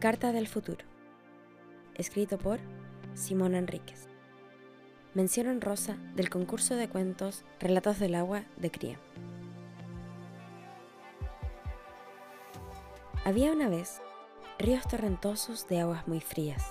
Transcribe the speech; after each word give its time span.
Carta 0.00 0.30
del 0.30 0.46
Futuro. 0.46 0.84
Escrito 1.96 2.38
por 2.38 2.60
Simón 3.14 3.56
Enríquez. 3.56 4.06
Mención 5.12 5.48
en 5.48 5.60
rosa 5.60 5.96
del 6.14 6.30
concurso 6.30 6.76
de 6.76 6.88
cuentos 6.88 7.44
Relatos 7.58 7.98
del 7.98 8.14
agua 8.14 8.44
de 8.58 8.70
Cría. 8.70 9.00
Había 13.24 13.50
una 13.50 13.68
vez 13.68 14.00
ríos 14.60 14.86
torrentosos 14.86 15.66
de 15.66 15.80
aguas 15.80 16.06
muy 16.06 16.20
frías. 16.20 16.64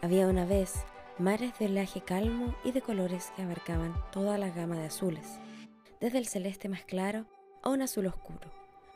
Había 0.00 0.28
una 0.28 0.44
vez 0.44 0.74
mares 1.18 1.58
de 1.58 1.66
oleaje 1.66 2.02
calmo 2.02 2.54
y 2.62 2.70
de 2.70 2.82
colores 2.82 3.32
que 3.34 3.42
abarcaban 3.42 3.94
toda 4.12 4.38
la 4.38 4.50
gama 4.50 4.76
de 4.76 4.86
azules, 4.86 5.40
desde 6.00 6.18
el 6.18 6.28
celeste 6.28 6.68
más 6.68 6.84
claro 6.84 7.26
a 7.64 7.70
un 7.70 7.82
azul 7.82 8.06
oscuro, 8.06 8.48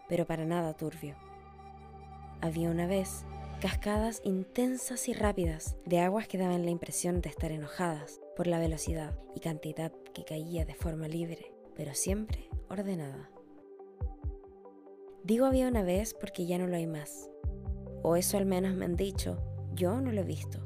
pero 0.08 0.26
para 0.26 0.44
nada 0.44 0.76
turbio. 0.76 1.25
Había 2.40 2.70
una 2.70 2.86
vez 2.86 3.24
cascadas 3.60 4.20
intensas 4.24 5.08
y 5.08 5.14
rápidas 5.14 5.76
de 5.86 6.00
aguas 6.00 6.28
que 6.28 6.38
daban 6.38 6.64
la 6.64 6.70
impresión 6.70 7.20
de 7.20 7.30
estar 7.30 7.50
enojadas 7.50 8.20
por 8.36 8.46
la 8.46 8.58
velocidad 8.58 9.18
y 9.34 9.40
cantidad 9.40 9.92
que 10.14 10.24
caía 10.24 10.64
de 10.64 10.74
forma 10.74 11.08
libre, 11.08 11.52
pero 11.74 11.94
siempre 11.94 12.48
ordenada. 12.68 13.30
Digo 15.24 15.46
había 15.46 15.68
una 15.68 15.82
vez 15.82 16.14
porque 16.14 16.46
ya 16.46 16.58
no 16.58 16.66
lo 16.66 16.76
hay 16.76 16.86
más, 16.86 17.30
o 18.02 18.16
eso 18.16 18.36
al 18.36 18.46
menos 18.46 18.74
me 18.74 18.84
han 18.84 18.96
dicho, 18.96 19.42
yo 19.74 20.00
no 20.00 20.12
lo 20.12 20.20
he 20.20 20.24
visto. 20.24 20.60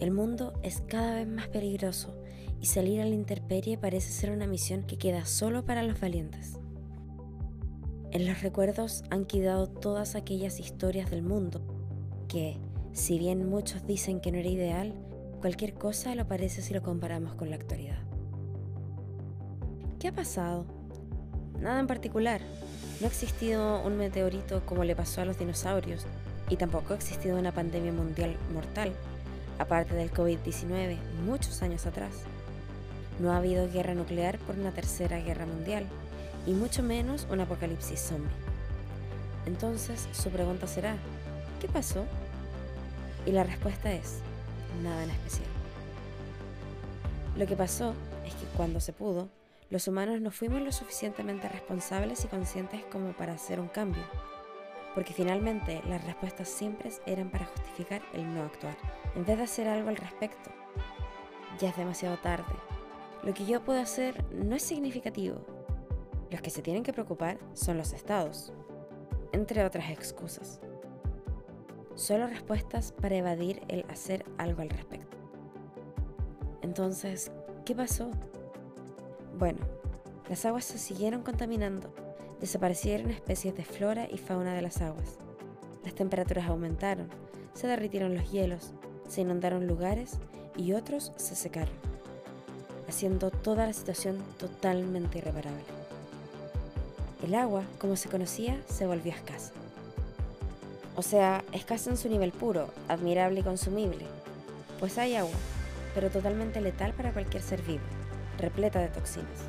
El 0.00 0.10
mundo 0.10 0.58
es 0.62 0.82
cada 0.86 1.16
vez 1.16 1.26
más 1.26 1.48
peligroso 1.48 2.16
y 2.60 2.66
salir 2.66 3.00
a 3.00 3.04
la 3.04 3.14
intemperie 3.14 3.76
parece 3.76 4.10
ser 4.10 4.30
una 4.30 4.46
misión 4.46 4.84
que 4.84 4.96
queda 4.96 5.26
solo 5.26 5.64
para 5.64 5.82
los 5.82 6.00
valientes. 6.00 6.58
En 8.14 8.28
los 8.28 8.42
recuerdos 8.42 9.02
han 9.10 9.24
quedado 9.24 9.66
todas 9.66 10.14
aquellas 10.14 10.60
historias 10.60 11.10
del 11.10 11.24
mundo 11.24 11.60
que, 12.28 12.56
si 12.92 13.18
bien 13.18 13.50
muchos 13.50 13.88
dicen 13.88 14.20
que 14.20 14.30
no 14.30 14.38
era 14.38 14.48
ideal, 14.48 14.94
cualquier 15.40 15.74
cosa 15.74 16.14
lo 16.14 16.24
parece 16.24 16.62
si 16.62 16.72
lo 16.72 16.80
comparamos 16.80 17.34
con 17.34 17.50
la 17.50 17.56
actualidad. 17.56 17.98
¿Qué 19.98 20.06
ha 20.06 20.12
pasado? 20.12 20.64
Nada 21.58 21.80
en 21.80 21.88
particular. 21.88 22.40
No 23.00 23.06
ha 23.06 23.10
existido 23.10 23.84
un 23.84 23.96
meteorito 23.96 24.64
como 24.64 24.84
le 24.84 24.94
pasó 24.94 25.22
a 25.22 25.24
los 25.24 25.40
dinosaurios 25.40 26.06
y 26.48 26.54
tampoco 26.54 26.92
ha 26.92 26.96
existido 26.96 27.36
una 27.36 27.50
pandemia 27.50 27.92
mundial 27.92 28.36
mortal, 28.52 28.92
aparte 29.58 29.96
del 29.96 30.12
COVID-19, 30.12 30.98
muchos 31.26 31.62
años 31.62 31.84
atrás. 31.84 32.12
No 33.18 33.32
ha 33.32 33.38
habido 33.38 33.68
guerra 33.68 33.94
nuclear 33.94 34.38
por 34.38 34.54
una 34.54 34.70
tercera 34.70 35.18
guerra 35.18 35.46
mundial 35.46 35.88
y 36.46 36.52
mucho 36.52 36.82
menos 36.82 37.26
un 37.30 37.40
apocalipsis 37.40 38.00
zombie. 38.00 38.30
Entonces 39.46 40.08
su 40.12 40.30
pregunta 40.30 40.66
será, 40.66 40.96
¿qué 41.60 41.68
pasó? 41.68 42.04
Y 43.26 43.32
la 43.32 43.44
respuesta 43.44 43.92
es, 43.92 44.18
nada 44.82 45.04
en 45.04 45.10
especial. 45.10 45.48
Lo 47.36 47.46
que 47.46 47.56
pasó 47.56 47.94
es 48.26 48.34
que 48.34 48.46
cuando 48.56 48.80
se 48.80 48.92
pudo, 48.92 49.28
los 49.70 49.88
humanos 49.88 50.20
no 50.20 50.30
fuimos 50.30 50.60
lo 50.60 50.72
suficientemente 50.72 51.48
responsables 51.48 52.24
y 52.24 52.28
conscientes 52.28 52.84
como 52.92 53.12
para 53.12 53.32
hacer 53.32 53.58
un 53.60 53.68
cambio, 53.68 54.04
porque 54.94 55.12
finalmente 55.12 55.82
las 55.88 56.04
respuestas 56.04 56.48
siempre 56.48 56.90
eran 57.06 57.30
para 57.30 57.46
justificar 57.46 58.02
el 58.12 58.32
no 58.32 58.42
actuar, 58.42 58.76
en 59.16 59.24
vez 59.24 59.38
de 59.38 59.44
hacer 59.44 59.68
algo 59.68 59.88
al 59.88 59.96
respecto. 59.96 60.50
Ya 61.58 61.70
es 61.70 61.76
demasiado 61.76 62.18
tarde. 62.18 62.54
Lo 63.22 63.32
que 63.32 63.46
yo 63.46 63.64
puedo 63.64 63.80
hacer 63.80 64.22
no 64.32 64.54
es 64.54 64.62
significativo, 64.62 65.44
los 66.34 66.42
que 66.42 66.50
se 66.50 66.62
tienen 66.62 66.82
que 66.82 66.92
preocupar 66.92 67.38
son 67.52 67.78
los 67.78 67.92
estados, 67.92 68.52
entre 69.30 69.64
otras 69.64 69.88
excusas. 69.88 70.60
Solo 71.94 72.26
respuestas 72.26 72.90
para 72.90 73.14
evadir 73.14 73.62
el 73.68 73.84
hacer 73.88 74.24
algo 74.36 74.62
al 74.62 74.70
respecto. 74.70 75.16
Entonces, 76.60 77.30
¿qué 77.64 77.76
pasó? 77.76 78.10
Bueno, 79.38 79.60
las 80.28 80.44
aguas 80.44 80.64
se 80.64 80.78
siguieron 80.78 81.22
contaminando, 81.22 81.94
desaparecieron 82.40 83.12
especies 83.12 83.54
de 83.54 83.64
flora 83.64 84.08
y 84.10 84.18
fauna 84.18 84.54
de 84.54 84.62
las 84.62 84.82
aguas. 84.82 85.18
Las 85.84 85.94
temperaturas 85.94 86.48
aumentaron, 86.48 87.10
se 87.52 87.68
derritieron 87.68 88.16
los 88.16 88.28
hielos, 88.32 88.74
se 89.06 89.20
inundaron 89.20 89.68
lugares 89.68 90.18
y 90.56 90.72
otros 90.72 91.12
se 91.14 91.36
secaron, 91.36 91.76
haciendo 92.88 93.30
toda 93.30 93.66
la 93.66 93.72
situación 93.72 94.18
totalmente 94.36 95.18
irreparable. 95.18 95.83
El 97.24 97.34
agua, 97.36 97.62
como 97.78 97.96
se 97.96 98.10
conocía, 98.10 98.60
se 98.66 98.86
volvió 98.86 99.10
escasa. 99.10 99.50
O 100.94 101.00
sea, 101.00 101.42
escasa 101.52 101.88
en 101.88 101.96
su 101.96 102.10
nivel 102.10 102.32
puro, 102.32 102.68
admirable 102.86 103.40
y 103.40 103.42
consumible. 103.42 104.04
Pues 104.78 104.98
hay 104.98 105.16
agua, 105.16 105.32
pero 105.94 106.10
totalmente 106.10 106.60
letal 106.60 106.92
para 106.92 107.14
cualquier 107.14 107.42
ser 107.42 107.62
vivo, 107.62 107.82
repleta 108.36 108.78
de 108.78 108.88
toxinas. 108.88 109.40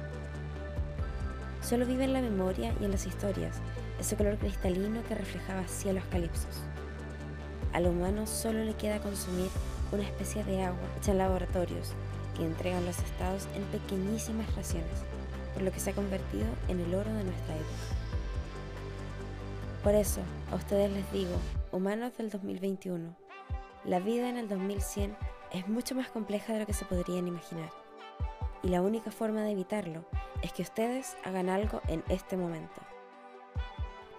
Solo 1.62 1.86
vive 1.86 2.06
en 2.06 2.14
la 2.14 2.22
memoria 2.22 2.74
y 2.80 2.86
en 2.86 2.92
las 2.92 3.06
historias 3.08 3.58
ese 4.00 4.16
color 4.16 4.38
cristalino 4.38 5.04
que 5.10 5.16
reflejaba 5.16 5.68
cielos 5.68 6.06
calipsos. 6.10 6.62
Al 7.74 7.88
humano 7.88 8.26
solo 8.26 8.64
le 8.64 8.76
queda 8.76 9.02
consumir 9.02 9.50
una 9.92 10.04
especie 10.04 10.46
de 10.46 10.64
agua 10.64 10.80
hecha 10.98 11.12
en 11.12 11.18
laboratorios 11.18 11.92
que 12.38 12.46
entregan 12.46 12.86
los 12.86 13.00
estados 13.00 13.50
en 13.54 13.64
pequeñísimas 13.64 14.56
raciones 14.56 15.15
por 15.56 15.64
lo 15.64 15.72
que 15.72 15.80
se 15.80 15.90
ha 15.90 15.94
convertido 15.94 16.46
en 16.68 16.82
el 16.82 16.94
oro 16.94 17.12
de 17.12 17.24
nuestra 17.24 17.56
época. 17.56 17.96
Por 19.84 19.96
eso, 19.96 20.20
a 20.52 20.56
ustedes 20.56 20.92
les 20.92 21.10
digo, 21.14 21.36
humanos 21.72 22.16
del 22.18 22.30
2021, 22.30 23.16
la 23.86 24.00
vida 24.00 24.30
en 24.30 24.38
el 24.38 24.50
2100 24.50 25.16
es 25.52 25.68
mucho 25.70 25.96
más 25.96 26.10
compleja 26.10 26.52
de 26.52 26.60
lo 26.60 26.66
que 26.66 26.74
se 26.74 26.84
podrían 26.86 27.28
imaginar. 27.28 27.70
Y 28.64 28.68
la 28.68 28.82
única 28.82 29.12
forma 29.12 29.44
de 29.44 29.52
evitarlo 29.52 30.06
es 30.42 30.52
que 30.52 30.64
ustedes 30.64 31.16
hagan 31.24 31.50
algo 31.50 31.82
en 31.88 32.04
este 32.10 32.36
momento. 32.36 32.82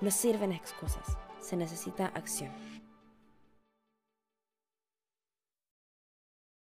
No 0.00 0.10
sirven 0.10 0.52
excusas, 0.52 1.18
se 1.40 1.56
necesita 1.56 2.06
acción. 2.14 2.52